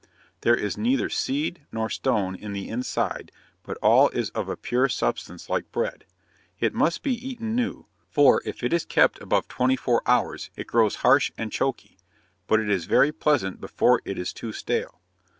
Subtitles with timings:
[0.41, 4.89] There is neither seed nor stone in the inside, but all is of a pure
[4.89, 6.05] substance like bread.
[6.59, 10.65] It must be eaten new; for if it is kept above twenty four hours, it
[10.65, 11.99] grows harsh and choaky;
[12.47, 15.01] but it is very pleasant before it is too stale.